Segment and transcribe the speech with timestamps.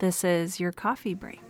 [0.00, 1.42] This is your coffee break.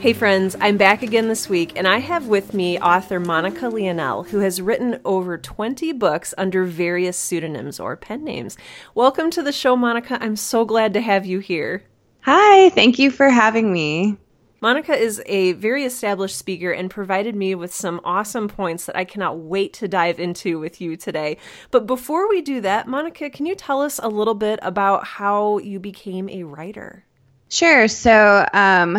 [0.00, 4.28] Hey friends, I'm back again this week, and I have with me author Monica Leonelle,
[4.28, 8.58] who has written over 20 books under various pseudonyms or pen names.
[8.94, 10.18] Welcome to the show, Monica.
[10.20, 11.84] I'm so glad to have you here.
[12.20, 14.18] Hi, thank you for having me.
[14.60, 19.04] Monica is a very established speaker and provided me with some awesome points that I
[19.04, 21.36] cannot wait to dive into with you today.
[21.70, 25.58] But before we do that, Monica, can you tell us a little bit about how
[25.58, 27.04] you became a writer?
[27.48, 27.86] Sure.
[27.86, 28.96] So, um,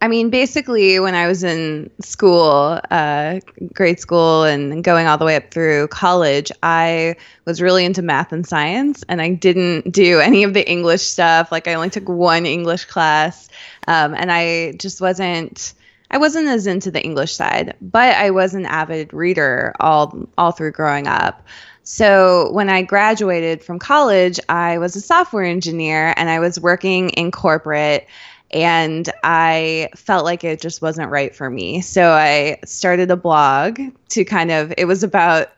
[0.00, 3.40] I mean, basically, when I was in school, uh,
[3.72, 8.30] grade school, and going all the way up through college, I was really into math
[8.30, 11.50] and science, and I didn't do any of the English stuff.
[11.50, 13.48] Like, I only took one English class,
[13.88, 15.72] um, and I just wasn't.
[16.08, 20.52] I wasn't as into the English side, but I was an avid reader all all
[20.52, 21.42] through growing up.
[21.82, 27.10] So when I graduated from college, I was a software engineer and I was working
[27.10, 28.08] in corporate
[28.50, 31.80] and I felt like it just wasn't right for me.
[31.80, 33.80] So I started a blog
[34.10, 35.50] to kind of, it was about,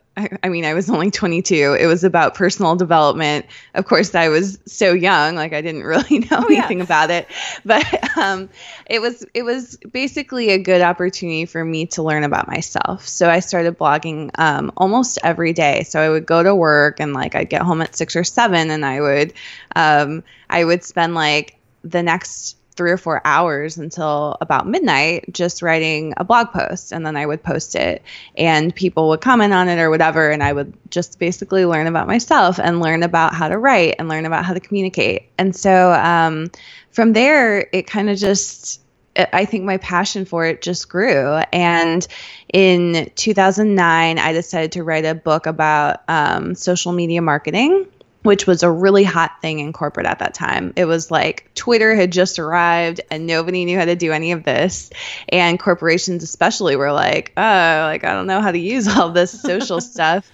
[0.42, 1.77] I mean, I was only 22.
[1.78, 3.47] It was about personal development.
[3.75, 6.84] Of course, I was so young, like I didn't really know oh, anything yeah.
[6.84, 7.28] about it.
[7.64, 8.48] But um,
[8.86, 13.06] it was it was basically a good opportunity for me to learn about myself.
[13.06, 15.84] So I started blogging um, almost every day.
[15.84, 18.70] So I would go to work and like I'd get home at six or seven,
[18.70, 19.34] and I would
[19.77, 25.62] um, I would spend like the next three or four hours until about midnight just
[25.62, 28.02] writing a blog post and then I would post it
[28.36, 32.06] and people would comment on it or whatever and I would just basically learn about
[32.06, 35.28] myself and learn about how to write and learn about how to communicate.
[35.38, 36.52] And so um,
[36.92, 38.80] from there it kind of just
[39.16, 41.40] I think my passion for it just grew.
[41.52, 42.06] And
[42.54, 47.88] in 2009, I decided to write a book about um, social media marketing
[48.22, 50.72] which was a really hot thing in corporate at that time.
[50.77, 54.44] It was like Twitter had just arrived and nobody knew how to do any of
[54.44, 54.91] this.
[55.28, 59.41] And corporations, especially, were like, oh, like, I don't know how to use all this
[59.41, 60.31] social stuff.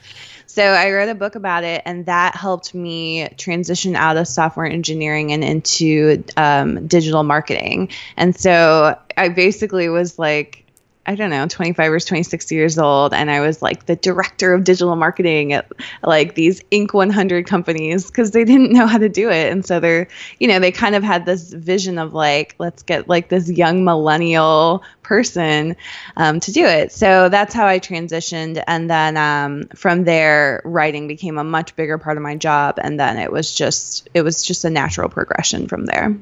[0.47, 4.67] So I wrote a book about it, and that helped me transition out of software
[4.67, 7.91] engineering and into um, digital marketing.
[8.17, 10.64] And so I basically was like,
[11.07, 14.65] I don't know, 25 or 26 years old, and I was like the director of
[14.65, 15.71] digital marketing at
[16.03, 16.95] like these Inc.
[16.95, 20.59] 100 companies because they didn't know how to do it, and so they're, you know,
[20.59, 25.77] they kind of had this vision of like, let's get like this young millennial person
[26.17, 26.91] um, to do it.
[26.91, 31.99] So that's how I transitioned, and then um, from there, writing became a much bigger
[31.99, 35.69] part of my job, and then it was just it was just a natural progression
[35.69, 36.17] from there.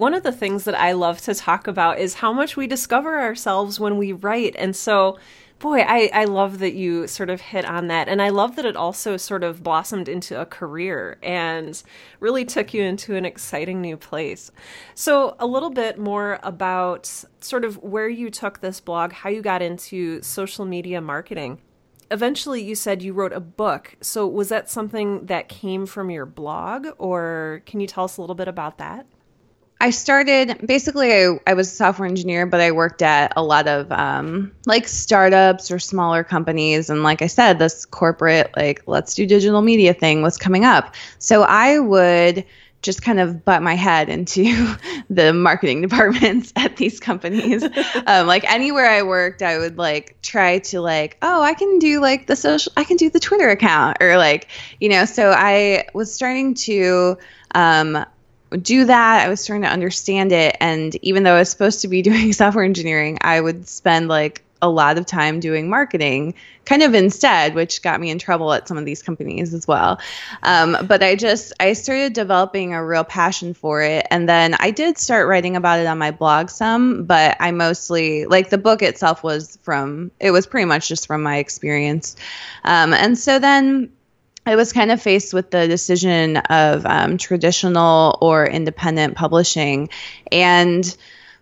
[0.00, 3.20] One of the things that I love to talk about is how much we discover
[3.20, 4.56] ourselves when we write.
[4.56, 5.18] And so,
[5.58, 8.08] boy, I, I love that you sort of hit on that.
[8.08, 11.82] And I love that it also sort of blossomed into a career and
[12.18, 14.50] really took you into an exciting new place.
[14.94, 17.04] So, a little bit more about
[17.40, 21.60] sort of where you took this blog, how you got into social media marketing.
[22.10, 23.96] Eventually, you said you wrote a book.
[24.00, 28.22] So, was that something that came from your blog, or can you tell us a
[28.22, 29.04] little bit about that?
[29.80, 33.66] I started basically, I, I, was a software engineer, but I worked at a lot
[33.66, 36.90] of um, like startups or smaller companies.
[36.90, 40.94] And like I said, this corporate, like, let's do digital media thing was coming up.
[41.18, 42.44] So I would
[42.82, 44.76] just kind of butt my head into
[45.10, 47.62] the marketing departments at these companies.
[48.06, 52.00] um, like anywhere I worked, I would like try to like, oh, I can do
[52.00, 54.48] like the social, I can do the Twitter account or like,
[54.78, 57.16] you know, so I was starting to,
[57.54, 58.04] um,
[58.50, 59.24] do that.
[59.24, 60.56] I was starting to understand it.
[60.60, 64.42] And even though I was supposed to be doing software engineering, I would spend like
[64.62, 66.34] a lot of time doing marketing
[66.66, 69.98] kind of instead, which got me in trouble at some of these companies as well.
[70.42, 74.06] Um, but I just, I started developing a real passion for it.
[74.10, 78.26] And then I did start writing about it on my blog some, but I mostly,
[78.26, 82.14] like the book itself was from, it was pretty much just from my experience.
[82.64, 83.90] Um, and so then,
[84.46, 89.90] I was kind of faced with the decision of um, traditional or independent publishing.
[90.32, 90.96] And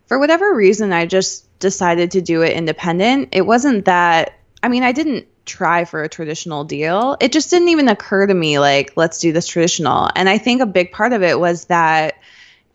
[0.06, 3.30] for whatever reason, I just decided to do it independent.
[3.32, 7.16] It wasn't that, I mean, I didn't try for a traditional deal.
[7.20, 10.10] It just didn't even occur to me, like, let's do this traditional.
[10.14, 12.16] And I think a big part of it was that.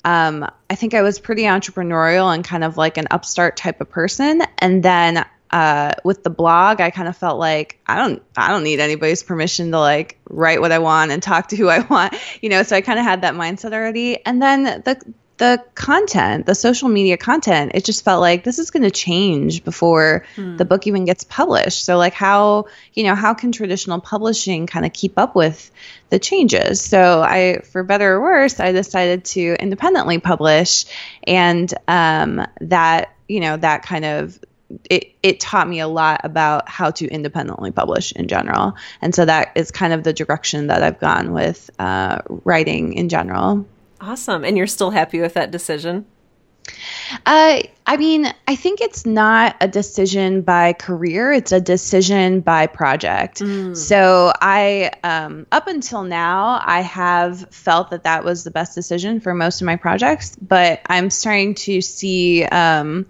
[0.06, 3.90] Um, I think I was pretty entrepreneurial and kind of like an upstart type of
[3.90, 4.42] person.
[4.58, 8.64] And then uh, with the blog, I kind of felt like I don't I don't
[8.64, 12.16] need anybody's permission to like write what I want and talk to who I want,
[12.42, 12.64] you know.
[12.64, 14.26] So I kind of had that mindset already.
[14.26, 18.72] And then the the content, the social media content, it just felt like this is
[18.72, 20.58] going to change before hmm.
[20.58, 21.86] the book even gets published.
[21.86, 25.70] So like how, you know, how can traditional publishing kind of keep up with
[26.10, 26.82] the changes?
[26.82, 30.86] So I, for better or worse, I decided to independently publish
[31.28, 34.40] and um, that, you know, that kind of
[34.90, 38.76] it, it taught me a lot about how to independently publish in general.
[39.02, 43.10] And so that is kind of the direction that I've gone with uh, writing in
[43.10, 43.66] general.
[44.02, 44.44] Awesome.
[44.44, 46.06] And you're still happy with that decision?
[47.26, 52.68] Uh, I mean, I think it's not a decision by career; it's a decision by
[52.68, 53.40] project.
[53.40, 53.76] Mm.
[53.76, 59.20] So I, um, up until now, I have felt that that was the best decision
[59.20, 60.38] for most of my projects.
[60.42, 63.08] But I'm starting to see um,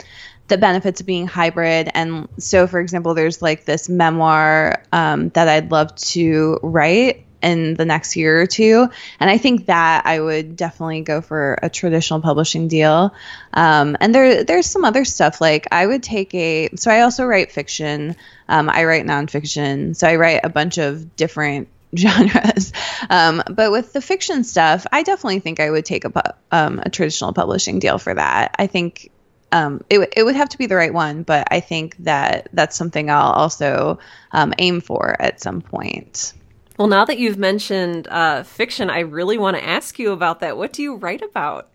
[0.48, 1.90] the benefits of being hybrid.
[1.94, 7.75] And so, for example, there's like this memoir um, that I'd love to write in
[7.75, 8.88] the next year or two.
[9.19, 13.13] And I think that I would definitely go for a traditional publishing deal.
[13.54, 16.69] Um, and there, there's some other stuff like I would take a.
[16.75, 18.16] So I also write fiction.
[18.48, 19.96] Um, I write nonfiction.
[19.96, 22.72] So I write a bunch of different genres.
[23.10, 26.89] Um, but with the fiction stuff, I definitely think I would take a, um, a
[26.89, 28.56] traditional publishing deal for that.
[28.57, 29.12] I think
[29.54, 32.76] um, it, it would have to be the right one, but I think that that's
[32.76, 34.00] something I'll also
[34.32, 36.34] um, aim for at some point.
[36.80, 40.58] Well, now that you've mentioned uh, fiction, I really want to ask you about that.
[40.58, 41.70] What do you write about?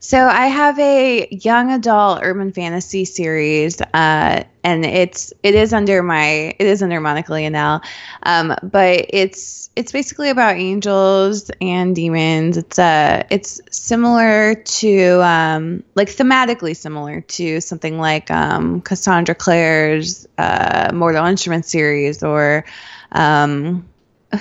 [0.00, 6.04] So I have a young adult urban fantasy series, uh, and it's it is under
[6.04, 7.82] my it is under Monica Leonelle,
[8.22, 12.56] um, but it's it's basically about angels and demons.
[12.56, 20.28] It's uh it's similar to um, like thematically similar to something like um, Cassandra Clare's
[20.38, 22.64] uh, Mortal Instruments series or
[23.10, 23.88] um,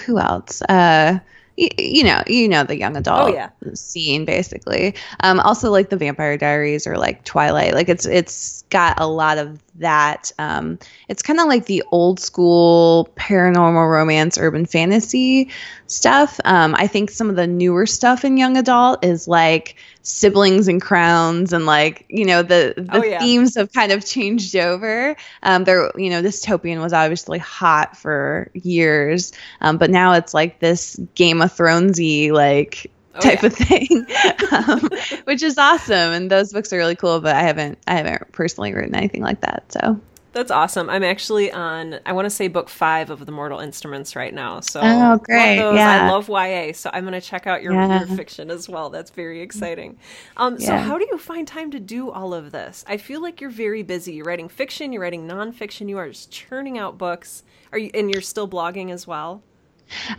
[0.06, 0.62] who else?
[0.62, 1.18] Uh,
[1.57, 3.50] you, you know, you know the young adult oh, yeah.
[3.74, 4.95] scene basically.
[5.21, 7.74] Um, also like the Vampire Diaries or like Twilight.
[7.74, 10.31] Like it's it's got a lot of that.
[10.39, 15.50] Um, it's kind of like the old school paranormal romance, urban fantasy
[15.88, 16.39] stuff.
[16.45, 19.75] Um, I think some of the newer stuff in young adult is like
[20.07, 23.19] siblings and crowns, and like you know the the oh, yeah.
[23.19, 25.15] themes have kind of changed over.
[25.44, 30.59] Um, there, you know, dystopian was obviously hot for years, um, but now it's like
[30.59, 33.48] this Game of Thronesy like Oh, type yeah.
[33.48, 34.06] of thing,
[34.51, 34.89] um,
[35.24, 36.13] which is awesome.
[36.13, 37.19] And those books are really cool.
[37.19, 39.71] But I haven't I haven't personally written anything like that.
[39.71, 40.00] So
[40.38, 40.88] that's awesome.
[40.89, 44.60] I'm actually on I want to say book five of the Mortal Instruments right now.
[44.60, 46.04] So oh great, love yeah.
[46.04, 48.06] I love YA, so I'm going to check out your, yeah.
[48.06, 48.92] your fiction as well.
[48.92, 49.98] That's very exciting.
[50.38, 52.86] Um, so how do you find time to do all of this?
[52.88, 54.13] I feel like you're very busy.
[54.13, 57.44] You're writing fiction, you're writing nonfiction, you are just churning out books.
[57.72, 59.42] Are you and you're still blogging as well?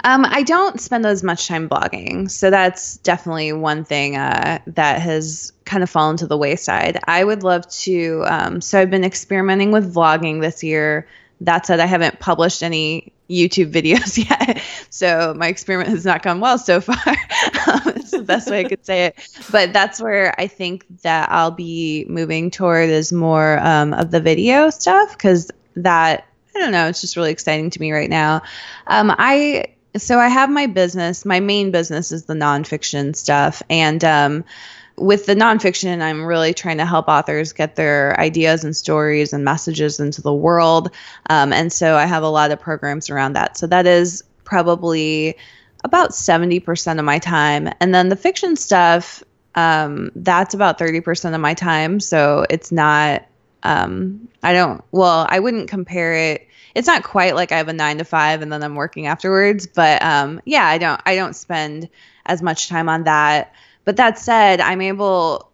[0.05, 5.00] Um, I don't spend as much time blogging, so that's definitely one thing uh, that
[5.00, 6.99] has kind of fallen to the wayside.
[7.06, 8.25] I would love to.
[8.26, 11.06] Um, so I've been experimenting with vlogging this year.
[11.43, 16.41] That said, I haven't published any YouTube videos yet, so my experiment has not gone
[16.41, 16.97] well so far.
[17.06, 19.29] um, it's the best way I could say it.
[19.50, 24.21] But that's where I think that I'll be moving toward is more um, of the
[24.21, 26.27] video stuff because that
[26.58, 26.88] I don't know.
[26.88, 28.43] It's just really exciting to me right now.
[28.88, 29.66] Um, I
[29.96, 31.25] so I have my business.
[31.25, 34.44] My main business is the nonfiction stuff, and um,
[34.96, 39.44] with the nonfiction, I'm really trying to help authors get their ideas and stories and
[39.44, 40.90] messages into the world.
[41.31, 43.56] Um, and so I have a lot of programs around that.
[43.56, 45.37] So that is probably
[45.84, 47.71] about 70% of my time.
[47.80, 49.23] And then the fiction stuff,
[49.54, 52.00] um, that's about 30% of my time.
[52.00, 53.25] So it's not,
[53.62, 57.72] um, I don't, well, I wouldn't compare it it's not quite like I have a
[57.72, 59.66] nine to five and then I'm working afterwards.
[59.66, 61.88] But um, yeah, I don't I don't spend
[62.26, 63.54] as much time on that.
[63.84, 65.50] But that said, I'm able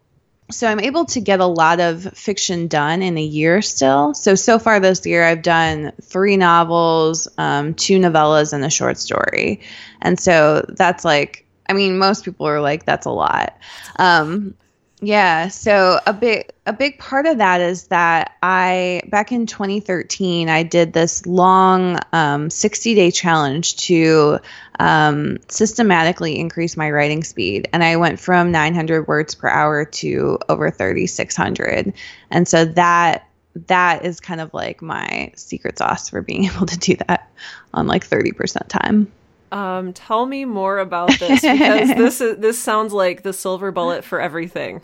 [0.50, 4.14] so I'm able to get a lot of fiction done in a year still.
[4.14, 8.98] So so far this year, I've done three novels, um, two novellas, and a short
[8.98, 9.60] story,
[10.02, 13.56] and so that's like I mean, most people are like, that's a lot.
[13.96, 14.54] Um,
[15.00, 20.48] yeah, so a big a big part of that is that I back in 2013
[20.48, 24.38] I did this long um, 60 day challenge to
[24.78, 30.38] um, systematically increase my writing speed, and I went from 900 words per hour to
[30.48, 31.92] over 3600,
[32.30, 33.28] and so that
[33.66, 37.30] that is kind of like my secret sauce for being able to do that
[37.72, 39.10] on like 30% time.
[39.54, 44.02] Um, tell me more about this because this is, this sounds like the silver bullet
[44.02, 44.82] for everything.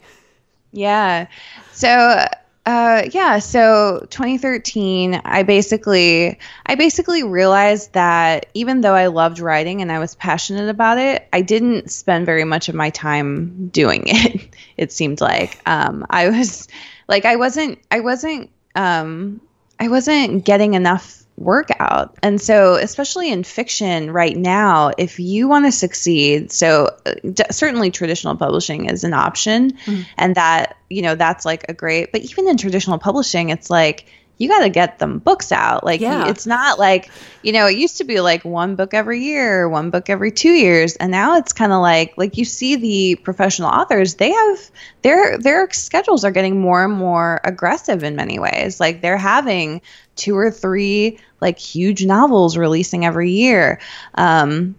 [0.70, 1.26] Yeah.
[1.72, 2.24] So,
[2.66, 3.40] uh, yeah.
[3.40, 9.98] So 2013, I basically, I basically realized that even though I loved writing and I
[9.98, 14.54] was passionate about it, I didn't spend very much of my time doing it.
[14.76, 16.68] it seemed like um, I was,
[17.08, 19.40] like, I wasn't, I wasn't, um,
[19.80, 22.16] I wasn't getting enough workout.
[22.22, 27.44] And so, especially in fiction right now, if you want to succeed, so uh, d-
[27.50, 30.02] certainly traditional publishing is an option, mm-hmm.
[30.18, 34.06] and that, you know, that's like a great, but even in traditional publishing, it's like,
[34.40, 35.84] you got to get them books out.
[35.84, 36.28] Like yeah.
[36.28, 37.10] it's not like,
[37.42, 40.48] you know, it used to be like one book every year, one book every 2
[40.48, 44.70] years, and now it's kind of like like you see the professional authors, they have
[45.02, 48.80] their their schedules are getting more and more aggressive in many ways.
[48.80, 49.82] Like they're having
[50.16, 53.78] two or three like huge novels releasing every year.
[54.14, 54.74] Um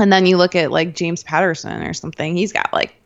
[0.00, 2.96] and then you look at like James Patterson or something, he's got like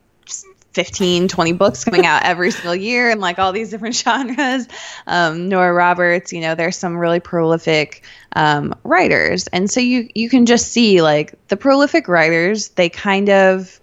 [0.73, 4.67] 15, 20 books coming out every single year and like all these different genres.
[5.07, 8.03] Um, Nora Roberts, you know, there's some really prolific
[8.35, 9.47] um, writers.
[9.47, 13.79] And so you, you can just see like the prolific writers, they kind of,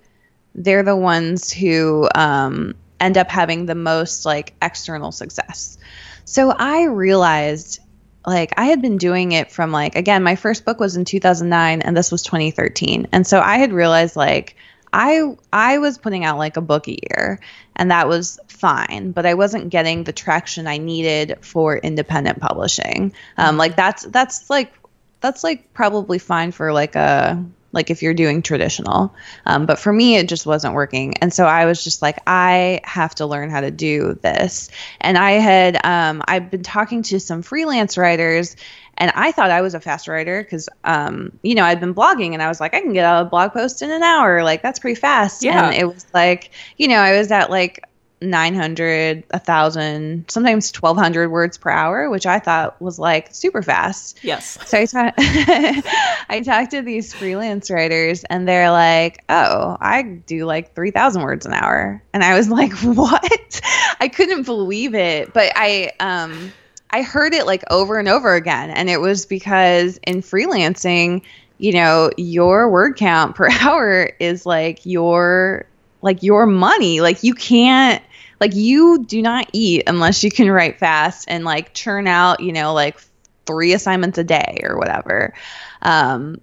[0.54, 5.78] they're the ones who um, end up having the most like external success.
[6.25, 7.80] So I realized
[8.26, 11.80] like I had been doing it from like, again, my first book was in 2009
[11.83, 13.09] and this was 2013.
[13.12, 14.57] And so I had realized like,
[14.92, 17.40] I I was putting out like a book a year
[17.76, 23.12] and that was fine, but I wasn't getting the traction I needed for independent publishing.
[23.37, 24.73] Um, like that's that's like
[25.21, 29.14] that's like probably fine for like a like if you're doing traditional.
[29.44, 31.14] Um, but for me, it just wasn't working.
[31.18, 34.70] And so I was just like, I have to learn how to do this.
[35.00, 38.56] And I had, um, I've been talking to some freelance writers
[38.96, 42.32] and I thought I was a fast writer because, um, you know, I'd been blogging
[42.32, 44.42] and I was like, I can get a blog post in an hour.
[44.42, 45.44] Like, that's pretty fast.
[45.44, 45.68] Yeah.
[45.68, 47.88] And it was like, you know, I was at like
[48.20, 54.18] 900, 1,000, sometimes 1,200 words per hour, which I thought was like super fast.
[54.22, 54.58] Yes.
[54.66, 55.14] So I, ta-
[56.28, 61.46] I talked to these freelance writers and they're like, oh, I do like 3,000 words
[61.46, 62.02] an hour.
[62.12, 63.60] And I was like, what?
[64.00, 65.32] I couldn't believe it.
[65.32, 66.52] But I, um,
[66.90, 68.70] I heard it like over and over again.
[68.70, 71.22] And it was because in freelancing,
[71.58, 75.66] you know, your word count per hour is like your
[76.00, 77.00] like your money.
[77.00, 78.02] Like you can't
[78.40, 82.52] like you do not eat unless you can write fast and like churn out, you
[82.52, 83.00] know, like
[83.47, 85.35] three assignments a day or whatever.
[85.83, 86.40] Um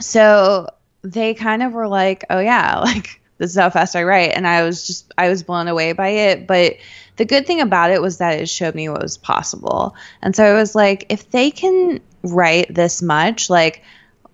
[0.00, 0.68] so
[1.02, 4.46] they kind of were like, "Oh yeah, like this is how fast I write." And
[4.46, 6.76] I was just I was blown away by it, but
[7.16, 9.96] the good thing about it was that it showed me what was possible.
[10.22, 13.82] And so I was like, if they can write this much, like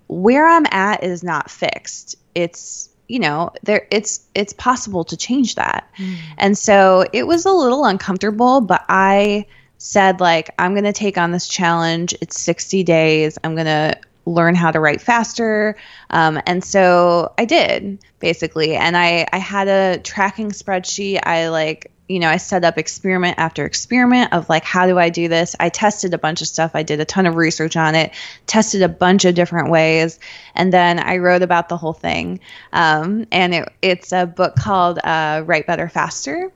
[0.07, 2.17] where I'm at is not fixed.
[2.35, 5.89] It's you know there it's it's possible to change that.
[5.99, 6.17] Mm.
[6.39, 9.47] and so it was a little uncomfortable but i
[9.79, 12.15] said like i'm going to take on this challenge.
[12.21, 13.39] It's 60 days.
[13.45, 15.77] I'm going to learn how to write faster.
[16.09, 18.75] Um, and so i did basically.
[18.75, 21.21] And i i had a tracking spreadsheet.
[21.23, 25.09] I like you know, I set up experiment after experiment of like, how do I
[25.09, 25.57] do this?
[25.59, 26.73] I tested a bunch of stuff.
[26.75, 28.13] I did a ton of research on it,
[28.47, 30.19] tested a bunch of different ways,
[30.55, 32.41] and then I wrote about the whole thing.
[32.73, 36.53] Um, and it, it's a book called uh, Write Better Faster.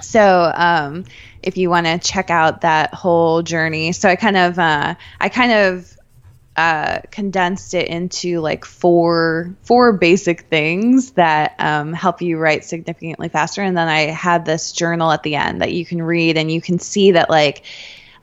[0.00, 1.04] So um,
[1.42, 5.28] if you want to check out that whole journey, so I kind of, uh, I
[5.28, 5.96] kind of
[6.56, 13.28] uh, condensed it into like four four basic things that um, help you write significantly
[13.28, 16.50] faster and then i had this journal at the end that you can read and
[16.50, 17.64] you can see that like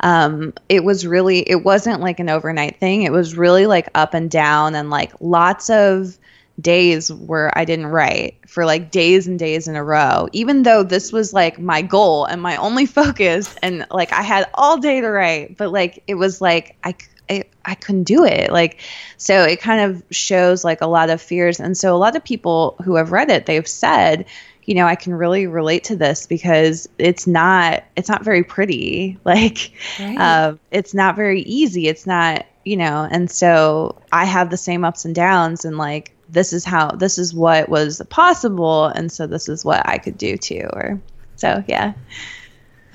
[0.02, 4.14] um, it was really it wasn't like an overnight thing it was really like up
[4.14, 6.18] and down and like lots of
[6.60, 10.84] days where I didn't write for like days and days in a row, even though
[10.84, 13.56] this was like my goal and my only focus.
[13.62, 16.96] And like I had all day to write, but like it was like I,
[17.30, 18.52] I, I couldn't do it.
[18.52, 18.80] Like,
[19.18, 21.60] so it kind of shows like a lot of fears.
[21.60, 24.26] And so a lot of people who have read it, they've said,
[24.66, 29.18] you know, I can really relate to this because it's not, it's not very pretty.
[29.26, 30.18] Like, right.
[30.18, 31.88] uh, it's not very easy.
[31.88, 36.14] It's not, you know, and so I have the same ups and downs and like,
[36.30, 38.86] this is how, this is what was possible.
[38.86, 40.68] And so this is what I could do too.
[40.72, 41.02] Or
[41.36, 41.94] so, yeah.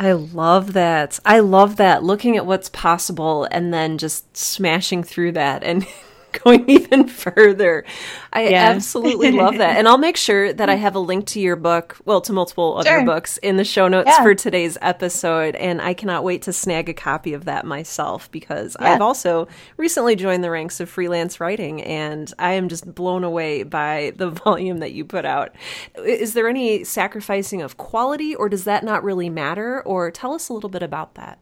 [0.02, 1.20] I love that.
[1.24, 5.86] I love that looking at what's possible and then just smashing through that and
[6.44, 7.84] going even further.
[8.32, 8.70] I yeah.
[8.70, 9.76] absolutely love that.
[9.76, 12.76] And I'll make sure that I have a link to your book, well, to multiple
[12.78, 13.04] other sure.
[13.04, 14.22] books in the show notes yeah.
[14.22, 15.54] for today's episode.
[15.56, 18.92] And I cannot wait to snag a copy of that myself because yeah.
[18.92, 23.62] I've also recently joined the ranks of freelance writing and I am just blown away
[23.62, 25.54] by the volume that you put out.
[25.96, 29.82] Is there any sacrificing of quality or does that not really matter?
[29.82, 31.38] Or tell us a little bit about that.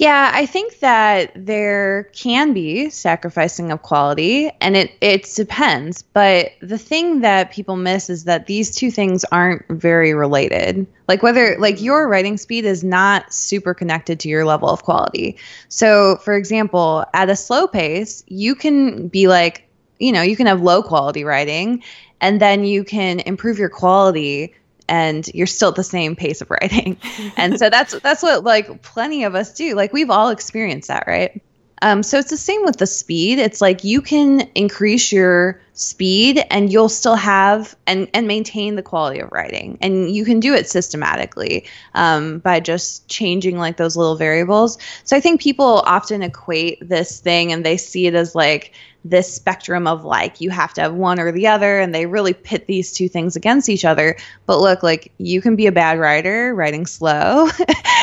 [0.00, 6.52] Yeah, I think that there can be sacrificing of quality and it it depends, but
[6.62, 10.86] the thing that people miss is that these two things aren't very related.
[11.06, 15.36] Like whether like your writing speed is not super connected to your level of quality.
[15.68, 20.46] So, for example, at a slow pace, you can be like, you know, you can
[20.46, 21.82] have low quality writing
[22.22, 24.54] and then you can improve your quality
[24.90, 26.98] and you're still at the same pace of writing.
[27.36, 29.74] and so that's that's what like plenty of us do.
[29.74, 31.40] Like we've all experienced that, right?
[31.82, 33.38] Um, so it's the same with the speed.
[33.38, 38.82] It's like you can increase your speed and you'll still have and, and maintain the
[38.82, 39.78] quality of writing.
[39.80, 44.76] And you can do it systematically um, by just changing like those little variables.
[45.04, 49.32] So I think people often equate this thing and they see it as like this
[49.32, 52.66] spectrum of like you have to have one or the other and they really pit
[52.66, 56.54] these two things against each other but look like you can be a bad writer
[56.54, 57.48] writing slow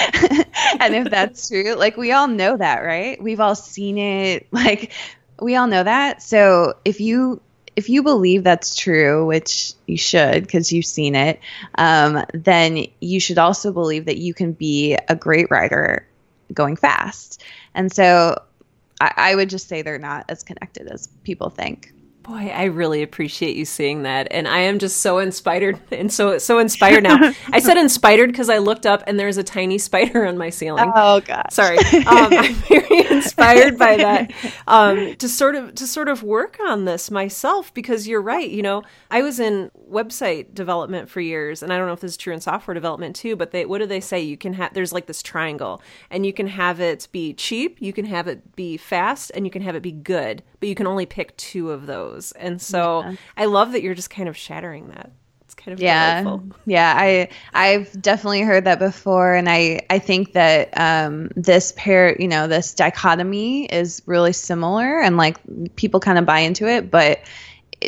[0.79, 3.21] and if that's true like we all know that right?
[3.21, 4.47] We've all seen it.
[4.57, 4.91] Like
[5.39, 6.23] we all know that.
[6.23, 7.41] So if you
[7.75, 11.39] if you believe that's true which you should because you've seen it
[11.75, 16.07] um, then you should also believe that you can be a great writer
[16.53, 17.43] going fast.
[17.73, 18.41] And so
[18.99, 21.93] I, I would just say they're not as connected as people think.
[22.27, 26.37] Boy, I really appreciate you seeing that, and I am just so inspired and so
[26.39, 27.33] so inspired now.
[27.53, 30.91] I said inspired because I looked up and there's a tiny spider on my ceiling.
[30.93, 31.77] Oh God, sorry.
[32.07, 34.31] Um, I'm very inspired by that
[34.67, 38.49] um, to sort of to sort of work on this myself because you're right.
[38.49, 42.11] You know, I was in website development for years, and I don't know if this
[42.11, 43.35] is true in software development too.
[43.35, 44.21] But they what do they say?
[44.21, 47.93] You can have there's like this triangle, and you can have it be cheap, you
[47.93, 50.87] can have it be fast, and you can have it be good, but you can
[50.87, 52.31] only pick two of those those.
[52.33, 53.15] And so yeah.
[53.35, 55.11] I love that you're just kind of shattering that.
[55.41, 56.57] It's kind of yeah, delightful.
[56.65, 56.93] yeah.
[56.97, 62.27] I I've definitely heard that before, and I I think that um, this pair, you
[62.27, 65.37] know, this dichotomy is really similar, and like
[65.77, 67.21] people kind of buy into it, but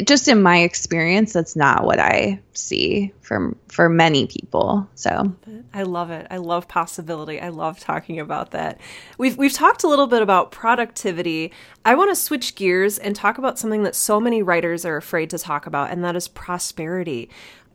[0.06, 4.88] just in my experience, that's not what I see for for many people.
[4.96, 5.36] So
[5.74, 6.28] I love it.
[6.30, 7.42] I love possibility.
[7.42, 8.80] I love talking about that.
[9.18, 11.52] We've we've talked a little bit about productivity.
[11.86, 15.32] I want to switch gears and talk about something that so many writers are afraid
[15.32, 17.30] to talk about, and that is prosperity,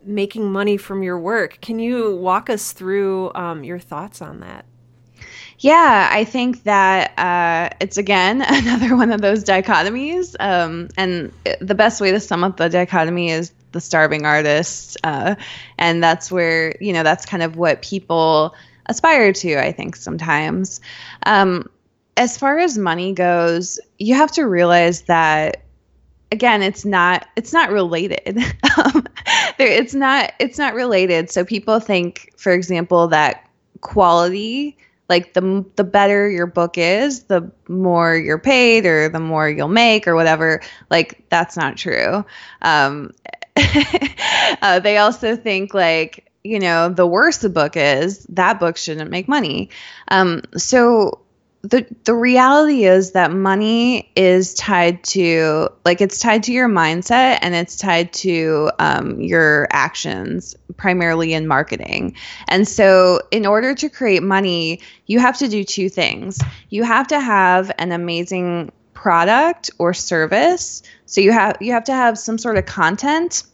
[0.05, 1.59] making money from your work.
[1.61, 4.67] Can you walk us through um, your thoughts on that?
[5.59, 10.35] Yeah, I think that uh, it's again another one of those dichotomies.
[10.41, 14.97] Um, and the best way to sum up the dichotomy is the starving artist.
[15.05, 15.37] Uh,
[15.79, 18.55] and that's where, you know, that's kind of what people
[18.87, 20.81] aspire to, I think, sometimes.
[21.25, 21.69] Um,
[22.17, 25.63] as far as money goes, you have to realize that
[26.33, 28.37] again it's not it's not related
[28.85, 29.07] um,
[29.59, 33.49] it's not it's not related so people think for example that
[33.83, 34.77] quality
[35.09, 39.69] like the the better your book is the more you're paid or the more you'll
[39.69, 40.63] make or whatever.
[40.91, 42.25] Like that's not true.
[42.63, 43.13] Um,
[44.63, 49.11] uh, they also think like you know the worse the book is that book shouldn't
[49.11, 49.71] make money.
[50.09, 51.24] Um, so
[51.65, 57.39] the the reality is that money is tied to like it's tied to your mindset
[57.41, 62.15] and it's tied to um, your actions primarily in marketing.
[62.49, 66.39] And so in order to create money you have to do two things.
[66.69, 70.83] You have to have an amazing product or service.
[71.07, 73.45] So you have you have to have some sort of content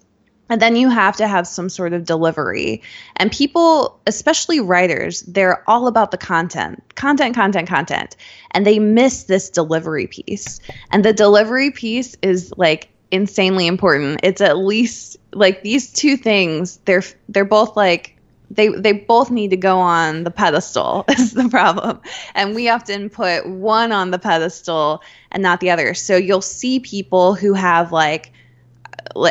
[0.50, 2.82] and then you have to have some sort of delivery.
[3.16, 8.16] And people, especially writers, they're all about the content, content, content, content.
[8.50, 10.60] And they miss this delivery piece.
[10.90, 14.20] And the delivery piece is like insanely important.
[14.24, 18.16] It's at least like these two things, they're they're both like
[18.50, 22.00] they they both need to go on the pedestal is the problem
[22.34, 26.80] and we often put one on the pedestal and not the other so you'll see
[26.80, 28.32] people who have like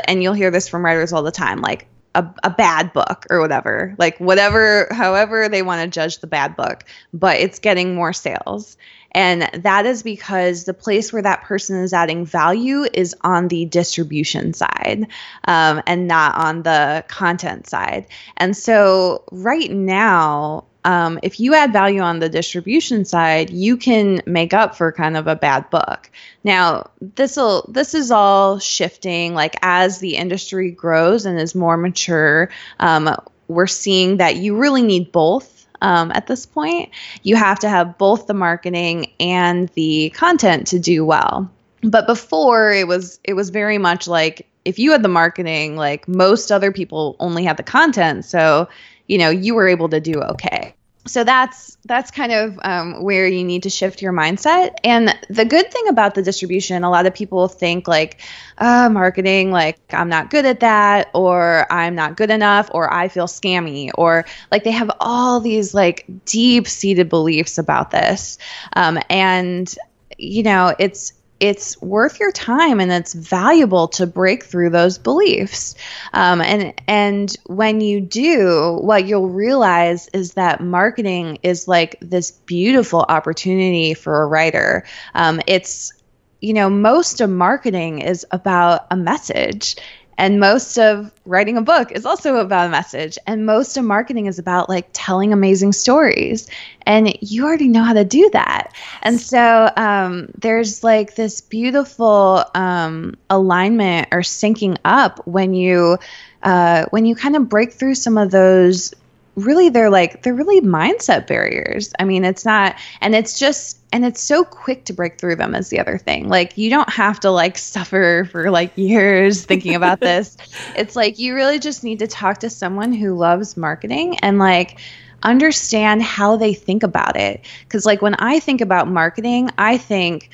[0.08, 3.40] and you'll hear this from writers all the time, like a, a bad book or
[3.40, 8.14] whatever, like whatever, however they want to judge the bad book, but it's getting more
[8.14, 8.78] sales.
[9.12, 13.66] And that is because the place where that person is adding value is on the
[13.66, 15.08] distribution side
[15.46, 18.06] um, and not on the content side.
[18.38, 24.22] And so, right now, um, if you add value on the distribution side, you can
[24.26, 26.10] make up for kind of a bad book.
[26.44, 29.34] Now, this will this is all shifting.
[29.34, 33.14] Like as the industry grows and is more mature, um,
[33.48, 35.56] we're seeing that you really need both.
[35.82, 36.90] Um, at this point,
[37.24, 41.50] you have to have both the marketing and the content to do well.
[41.82, 46.08] But before, it was it was very much like if you had the marketing, like
[46.08, 48.26] most other people only had the content.
[48.26, 48.68] So
[49.10, 50.76] you know you were able to do okay.
[51.08, 54.76] So that's that's kind of um, where you need to shift your mindset.
[54.84, 58.22] And the good thing about the distribution a lot of people think like
[58.60, 63.08] uh, marketing like i'm not good at that or i'm not good enough or i
[63.08, 68.38] feel scammy or like they have all these like deep seated beliefs about this.
[68.74, 69.74] Um, and
[70.18, 75.76] you know it's it's worth your time and it's valuable to break through those beliefs.
[76.14, 82.32] Um, and and when you do, what you'll realize is that marketing is like this
[82.32, 84.86] beautiful opportunity for a writer.
[85.16, 85.94] Um, it's
[86.42, 89.76] you know most of marketing is about a message
[90.20, 93.18] and most of writing a book is also about a message.
[93.26, 96.50] And most of marketing is about like telling amazing stories.
[96.86, 98.74] And you already know how to do that.
[99.02, 105.98] And so um, there's like this beautiful um, alignment or syncing up when you
[106.44, 108.94] uh, when you kind of break through some of those
[109.36, 111.94] really they're like they're really mindset barriers.
[111.98, 115.56] I mean, it's not and it's just and it's so quick to break through them
[115.56, 116.30] is the other thing.
[116.30, 120.38] Like you don't have to like suffer for like years thinking about this.
[120.76, 124.80] It's like you really just need to talk to someone who loves marketing and like
[125.24, 127.46] understand how they think about it.
[127.70, 130.30] Cuz like when I think about marketing, I think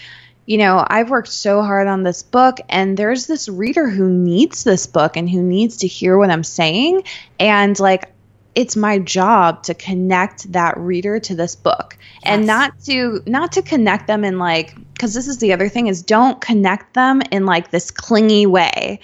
[0.45, 4.63] you know, I've worked so hard on this book, and there's this reader who needs
[4.63, 7.03] this book and who needs to hear what I'm saying.
[7.39, 8.11] And like,
[8.55, 11.97] it's my job to connect that reader to this book.
[12.25, 12.33] Yes.
[12.33, 15.87] and not to not to connect them in like because this is the other thing
[15.87, 18.99] is don't connect them in like this clingy way.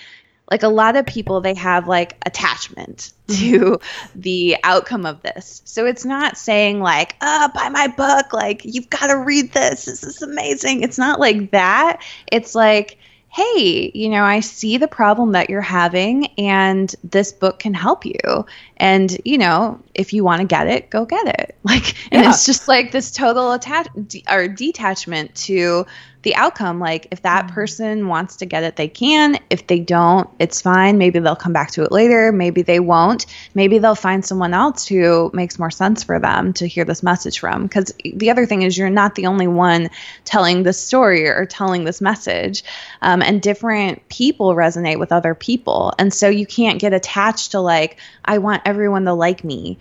[0.49, 4.19] Like a lot of people they have like attachment to mm-hmm.
[4.19, 5.61] the outcome of this.
[5.65, 9.85] So it's not saying like oh buy my book like you've got to read this
[9.85, 10.81] this is amazing.
[10.81, 12.01] It's not like that.
[12.31, 12.97] It's like
[13.31, 18.05] hey, you know, I see the problem that you're having, and this book can help
[18.05, 18.45] you.
[18.75, 21.57] And, you know, if you want to get it, go get it.
[21.63, 22.29] Like, and yeah.
[22.29, 23.87] it's just like this total attach
[24.29, 25.85] or detachment to
[26.23, 26.79] the outcome.
[26.79, 27.53] Like, if that mm-hmm.
[27.53, 29.39] person wants to get it, they can.
[29.49, 30.97] If they don't, it's fine.
[30.97, 32.31] Maybe they'll come back to it later.
[32.31, 33.25] Maybe they won't.
[33.53, 37.39] Maybe they'll find someone else who makes more sense for them to hear this message
[37.39, 37.63] from.
[37.63, 39.89] Because the other thing is, you're not the only one
[40.25, 42.63] telling this story or telling this message.
[43.01, 45.93] Um, and different people resonate with other people.
[45.97, 49.79] And so you can't get attached to, like, I want everyone to like me.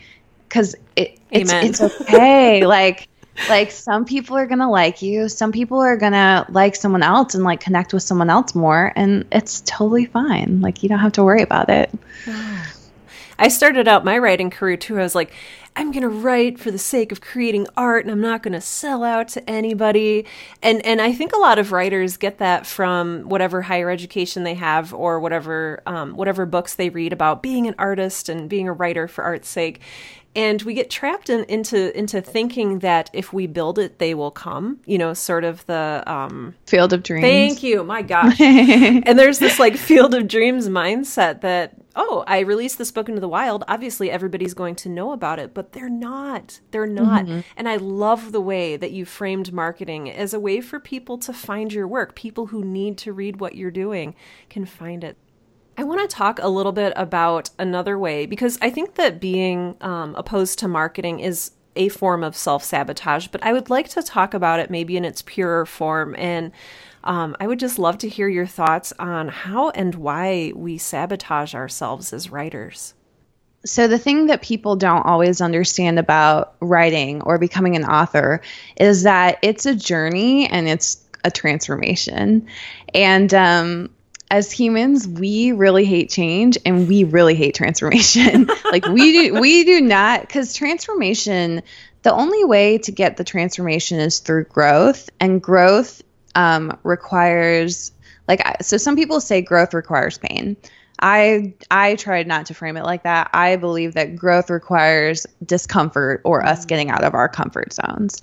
[0.49, 2.67] Because it, it's, it's okay.
[2.67, 3.10] like,
[3.49, 7.45] like some people are gonna like you some people are gonna like someone else and
[7.45, 10.61] like connect with someone else more and it's totally fine.
[10.61, 11.91] Like you don't have to worry about it.
[13.39, 14.99] I started out my writing career too.
[14.99, 15.33] I was like
[15.77, 19.29] i'm gonna write for the sake of creating art and i'm not gonna sell out
[19.29, 20.27] to anybody.
[20.63, 24.55] And and i think a lot of writers get that from whatever higher education they
[24.55, 28.73] have or whatever um, whatever books they read about being an artist and being a
[28.73, 29.81] writer for art's sake
[30.37, 34.31] and we get trapped in, into into thinking that if we build it they will
[34.31, 37.25] come you know sort of the um, field of dreams.
[37.25, 38.41] Thank you my gosh.
[38.41, 43.21] And there's this like field of dreams mindset that oh i released this book into
[43.21, 43.65] the wild.
[43.69, 46.61] Obviously everybody's going to know about it but they're not.
[46.71, 47.25] They're not.
[47.25, 47.41] Mm-hmm.
[47.57, 51.33] and i love the way that you framed marketing as a way for people to
[51.33, 52.15] find your work.
[52.15, 54.15] People who need to read what you're doing
[54.49, 55.17] can find it
[55.81, 59.77] I want to talk a little bit about another way because I think that being
[59.81, 64.03] um, opposed to marketing is a form of self sabotage, but I would like to
[64.03, 66.15] talk about it maybe in its purer form.
[66.19, 66.53] And
[67.03, 71.55] um, I would just love to hear your thoughts on how and why we sabotage
[71.55, 72.93] ourselves as writers.
[73.65, 78.43] So, the thing that people don't always understand about writing or becoming an author
[78.77, 82.49] is that it's a journey and it's a transformation.
[82.93, 83.91] And um,
[84.31, 88.49] as humans, we really hate change and we really hate transformation.
[88.71, 91.63] like we do we do not cuz transformation
[92.03, 96.03] the only way to get the transformation is through growth and growth
[96.35, 97.93] um, requires
[98.29, 100.57] like so some people say growth requires pain.
[101.01, 103.31] I I tried not to frame it like that.
[103.33, 108.21] I believe that growth requires discomfort or us getting out of our comfort zones.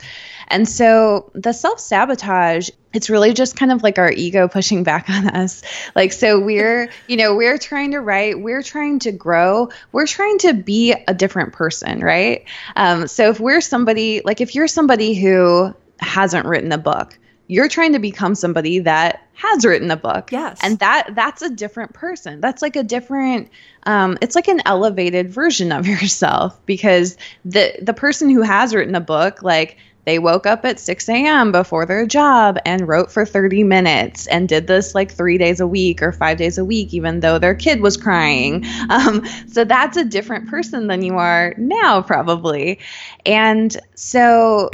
[0.48, 5.28] And so the self-sabotage it's really just kind of like our ego pushing back on
[5.28, 5.62] us.
[5.96, 10.40] Like, so we're, you know, we're trying to write, we're trying to grow, we're trying
[10.40, 12.46] to be a different person, right?
[12.76, 17.70] Um, so if we're somebody, like, if you're somebody who hasn't written a book, you're
[17.70, 20.32] trying to become somebody that has written a book.
[20.32, 20.60] Yes.
[20.62, 22.42] And that that's a different person.
[22.42, 23.50] That's like a different
[23.84, 28.96] um, it's like an elevated version of yourself because the the person who has written
[28.96, 31.52] a book, like they woke up at 6 a.m.
[31.52, 35.68] before their job and wrote for 30 minutes and did this like three days a
[35.68, 38.66] week or five days a week, even though their kid was crying.
[38.90, 42.80] Um, so that's a different person than you are now, probably.
[43.26, 44.70] And so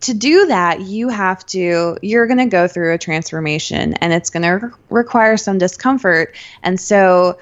[0.00, 4.30] to do that, you have to, you're going to go through a transformation and it's
[4.30, 6.34] going to re- require some discomfort.
[6.62, 7.38] And so,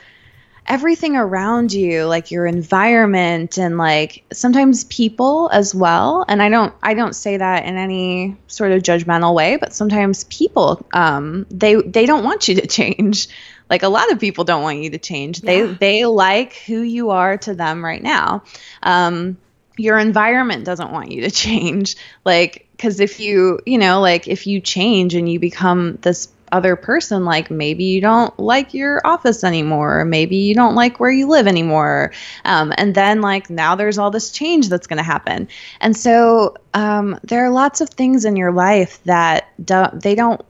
[0.69, 6.75] everything around you like your environment and like sometimes people as well and i don't
[6.83, 11.77] i don't say that in any sort of judgmental way but sometimes people um they
[11.77, 13.29] they don't want you to change
[13.71, 15.47] like a lot of people don't want you to change yeah.
[15.47, 18.43] they they like who you are to them right now
[18.83, 19.39] um
[19.79, 21.97] your environment doesn't want you to change.
[22.25, 26.77] Like because if you you know like if you change and you become this other
[26.77, 31.11] person like maybe you don't like your office anymore or maybe you don't like where
[31.11, 32.13] you live anymore.
[32.45, 35.49] Um, and then like now there's all this change that's going to happen.
[35.81, 40.41] And so um, there are lots of things in your life that don't they don't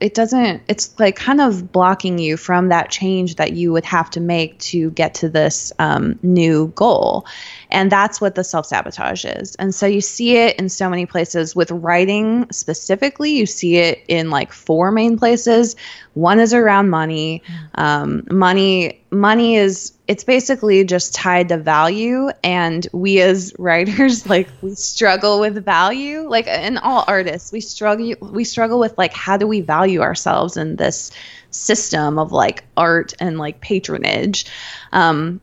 [0.00, 4.08] it doesn't it's like kind of blocking you from that change that you would have
[4.10, 7.26] to make to get to this um, new goal.
[7.70, 9.54] And that's what the self sabotage is.
[9.56, 13.32] And so you see it in so many places with writing specifically.
[13.32, 15.76] You see it in like four main places.
[16.14, 17.42] One is around money.
[17.74, 24.48] Um, money money is it's basically just tied to value and we as writers like
[24.60, 26.28] we struggle with value.
[26.28, 30.56] Like in all artists we struggle we struggle with like how do we value ourselves
[30.56, 31.12] in this
[31.52, 34.46] system of like art and like patronage?
[34.90, 35.40] Um,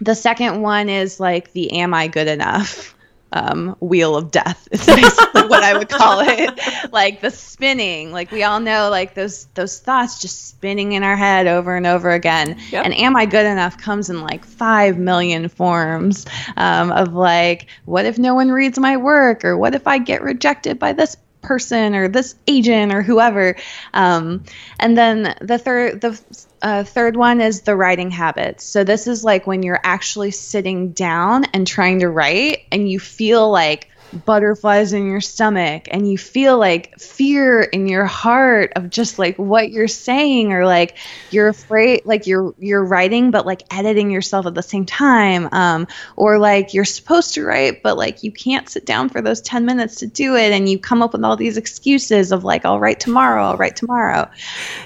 [0.00, 2.96] the second one is like the am i good enough
[3.32, 6.58] um, wheel of death is basically what I would call it.
[6.92, 11.16] like the spinning, like we all know, like those those thoughts just spinning in our
[11.16, 12.58] head over and over again.
[12.70, 12.84] Yep.
[12.84, 18.04] And am I good enough comes in like five million forms um, of like, what
[18.04, 21.94] if no one reads my work, or what if I get rejected by this person
[21.94, 23.56] or this agent or whoever.
[23.94, 24.44] Um,
[24.78, 26.20] and then the third the
[26.62, 28.64] uh, third one is the writing habits.
[28.64, 32.98] So this is like when you're actually sitting down and trying to write, and you
[32.98, 38.90] feel like butterflies in your stomach and you feel like fear in your heart of
[38.90, 40.96] just like what you're saying or like
[41.30, 45.86] you're afraid like you're you're writing but like editing yourself at the same time um,
[46.16, 49.64] or like you're supposed to write but like you can't sit down for those 10
[49.64, 52.80] minutes to do it and you come up with all these excuses of like I'll
[52.80, 54.28] write tomorrow I'll write tomorrow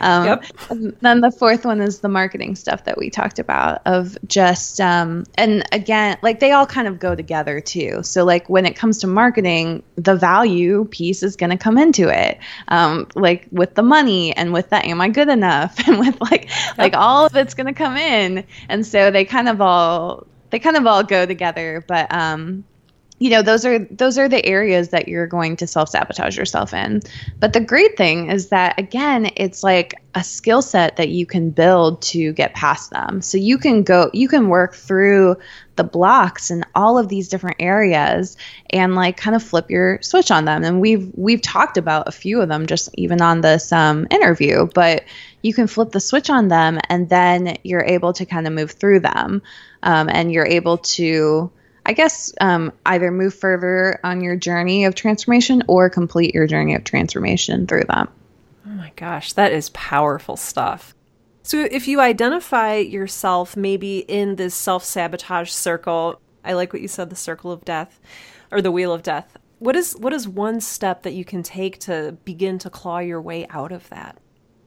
[0.01, 0.45] um, yep.
[1.01, 5.25] then the fourth one is the marketing stuff that we talked about of just um,
[5.37, 8.99] and again like they all kind of go together too so like when it comes
[8.99, 13.83] to marketing, the value piece is going to come into it, um, like with the
[13.83, 15.77] money and with the am I good enough?
[15.87, 16.49] And with like
[16.79, 20.59] like all of it's going to come in, and so they kind of all they
[20.59, 21.85] kind of all go together.
[21.87, 22.65] But um,
[23.19, 27.01] you know those are those are the areas that you're going to self-sabotage yourself in.
[27.39, 31.51] But the great thing is that again it's like a skill set that you can
[31.51, 33.23] build to get past them.
[33.23, 35.37] So you can go you can work through
[35.77, 38.37] the blocks in all of these different areas
[38.71, 40.65] and like kind of flip your switch on them.
[40.65, 44.67] And we've we've talked about a few of them just even on this um, interview
[44.75, 45.05] but
[45.41, 48.73] you can flip the switch on them and then you're able to kind of move
[48.73, 49.41] through them
[49.85, 51.53] um, and you're able to
[51.87, 56.75] I guess um, either move further on your journey of transformation or complete your journey
[56.75, 58.09] of transformation through them.
[58.67, 60.95] Oh my gosh, that is powerful stuff.
[61.43, 66.89] So, if you identify yourself maybe in this self sabotage circle, I like what you
[66.89, 68.01] said the circle of death
[68.51, 69.37] or the wheel of death.
[69.59, 73.21] What is what is one step that you can take to begin to claw your
[73.21, 74.19] way out of that?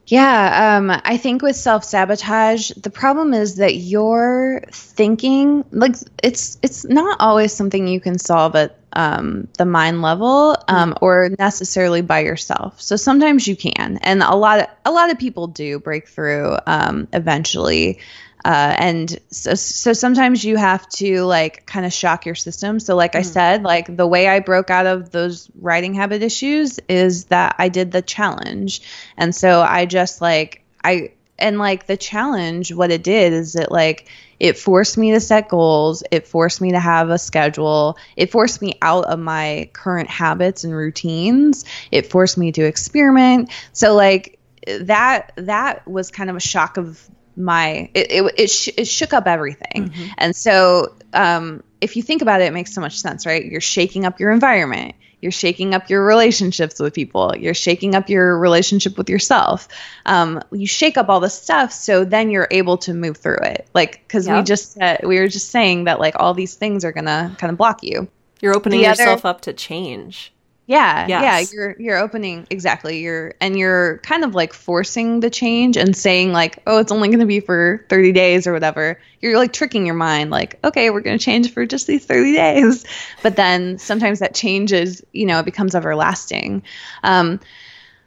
[0.08, 6.58] Yeah, um, I think with self sabotage, the problem is that you're thinking like it's
[6.62, 11.06] it's not always something you can solve at um, the mind level um, mm-hmm.
[11.06, 12.82] or necessarily by yourself.
[12.82, 16.58] So sometimes you can, and a lot of a lot of people do break through
[16.66, 18.00] um, eventually.
[18.48, 22.80] Uh, and so, so sometimes you have to like kind of shock your system.
[22.80, 23.20] So, like mm.
[23.20, 27.58] I said, like the way I broke out of those writing habit issues is that
[27.60, 28.84] I did the challenge.
[29.18, 33.70] And so I just like, I, and like the challenge, what it did is it
[33.70, 34.08] like
[34.40, 36.02] it forced me to set goals.
[36.10, 37.98] It forced me to have a schedule.
[38.16, 41.66] It forced me out of my current habits and routines.
[41.92, 43.52] It forced me to experiment.
[43.74, 44.40] So like
[44.80, 49.14] that that was kind of a shock of my it it, it, sh- it shook
[49.14, 49.90] up everything.
[49.90, 50.08] Mm-hmm.
[50.18, 53.46] And so um, if you think about it, it makes so much sense, right?
[53.46, 58.10] You're shaking up your environment you're shaking up your relationships with people you're shaking up
[58.10, 59.68] your relationship with yourself
[60.06, 63.68] um, you shake up all the stuff so then you're able to move through it
[63.74, 64.38] like because yep.
[64.38, 67.52] we just uh, we were just saying that like all these things are gonna kind
[67.52, 68.08] of block you
[68.42, 70.34] you're opening the yourself other, up to change
[70.68, 71.22] yeah, yes.
[71.22, 73.00] yeah, you're you're opening exactly.
[73.00, 77.08] You're and you're kind of like forcing the change and saying like, "Oh, it's only
[77.08, 80.90] going to be for 30 days or whatever." You're like tricking your mind like, "Okay,
[80.90, 82.86] we're going to change for just these 30 days."
[83.24, 86.64] But then sometimes that changes, you know, it becomes everlasting.
[87.02, 87.40] Um,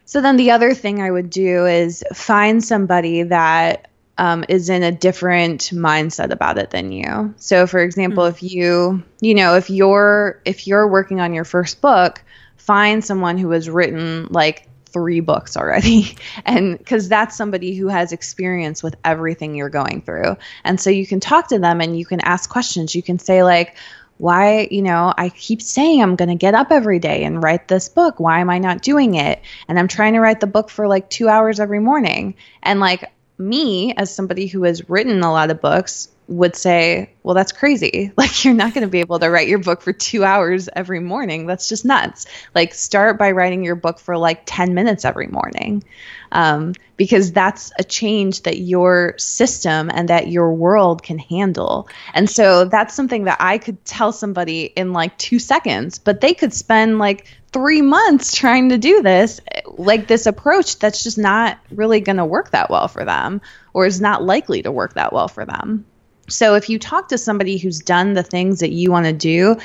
[0.04, 4.82] so then the other thing I would do is find somebody that um, is in
[4.82, 7.34] a different mindset about it than you.
[7.38, 8.34] So, for example, mm-hmm.
[8.36, 12.22] if you, you know, if you're if you're working on your first book,
[12.56, 16.16] find someone who has written like three books already.
[16.44, 20.36] And because that's somebody who has experience with everything you're going through.
[20.64, 22.94] And so you can talk to them and you can ask questions.
[22.94, 23.76] You can say like
[24.16, 27.68] why you know i keep saying i'm going to get up every day and write
[27.68, 28.20] this book.
[28.20, 29.40] Why am i not doing it?
[29.66, 32.34] And i'm trying to write the book for like two hours every morning.
[32.62, 37.34] And like me as somebody who has written a lot of books would say, well,
[37.34, 38.12] that's crazy.
[38.20, 41.00] Like, you're not going to be able to write your book for two hours every
[41.00, 41.46] morning.
[41.46, 42.26] That's just nuts.
[42.54, 45.82] Like, start by writing your book for like 10 minutes every morning.
[46.30, 51.88] Um, because that's a change that your system and that your world can handle.
[52.12, 56.34] And so that's something that I could tell somebody in like two seconds, but they
[56.34, 61.58] could spend like three months trying to do this, like this approach that's just not
[61.70, 63.40] really going to work that well for them
[63.72, 65.86] or is not likely to work that well for them.
[66.30, 69.56] So if you talk to somebody who's done the things that you want to do,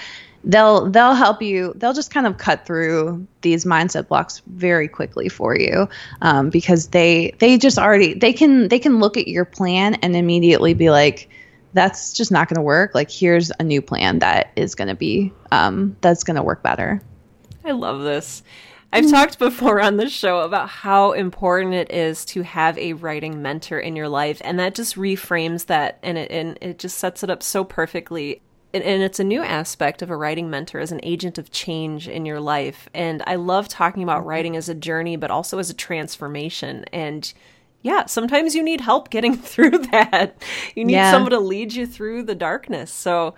[0.43, 1.73] they'll they'll help you.
[1.75, 5.89] They'll just kind of cut through these mindset blocks very quickly for you
[6.21, 10.15] um, because they they just already they can they can look at your plan and
[10.15, 11.29] immediately be like
[11.73, 14.95] that's just not going to work like here's a new plan that is going to
[14.95, 17.01] be um, that's going to work better
[17.65, 18.41] i love this
[18.95, 23.41] I've talked before on the show about how important it is to have a writing
[23.41, 27.21] mentor in your life, and that just reframes that and it and it just sets
[27.21, 28.41] it up so perfectly.
[28.73, 32.07] And, and it's a new aspect of a writing mentor as an agent of change
[32.07, 32.87] in your life.
[32.93, 34.29] And I love talking about mm-hmm.
[34.29, 36.85] writing as a journey, but also as a transformation.
[36.93, 37.33] And
[37.81, 40.41] yeah, sometimes you need help getting through that.
[40.73, 41.11] You need yeah.
[41.11, 42.91] someone to lead you through the darkness.
[42.91, 43.35] So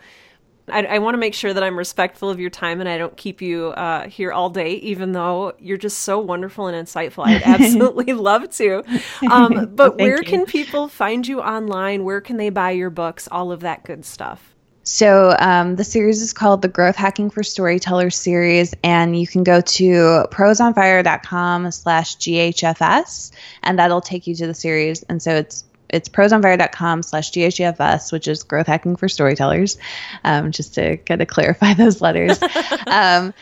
[0.70, 3.16] I, I want to make sure that I'm respectful of your time and I don't
[3.16, 7.26] keep you uh, here all day, even though you're just so wonderful and insightful.
[7.26, 8.84] I'd absolutely love to.
[9.32, 10.24] Um, but well, where you.
[10.24, 12.04] can people find you online?
[12.04, 13.28] Where can they buy your books?
[13.32, 14.56] All of that good stuff.
[14.88, 19.44] So um, the series is called the Growth Hacking for Storytellers series, and you can
[19.44, 23.32] go to prosonfire.com slash GHFS,
[23.64, 25.04] and that'll take you to the series.
[25.04, 29.78] And so it's it's prosonfire.com slash GHFS, which is growth hacking for storytellers,
[30.24, 32.40] um, just to kind of clarify those letters.
[32.88, 33.34] um,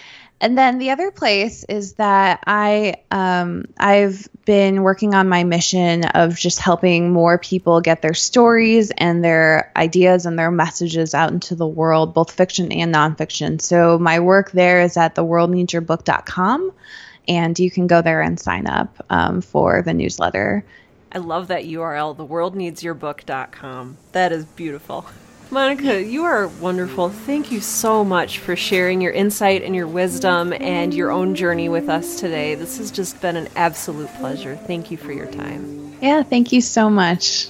[0.41, 6.03] and then the other place is that I um, I've been working on my mission
[6.03, 11.31] of just helping more people get their stories and their ideas and their messages out
[11.31, 13.61] into the world, both fiction and nonfiction.
[13.61, 16.73] So my work there is at theworldneedsyourbook.com,
[17.29, 20.65] and you can go there and sign up um, for the newsletter.
[21.15, 23.97] I love that URL, theworldneedsyourbook.com.
[24.11, 25.05] That is beautiful.
[25.49, 27.07] Monica, you are wonderful.
[27.07, 31.69] Thank you so much for sharing your insight and your wisdom and your own journey
[31.69, 32.55] with us today.
[32.55, 34.57] This has just been an absolute pleasure.
[34.57, 35.97] Thank you for your time.
[36.01, 37.47] Yeah, thank you so much.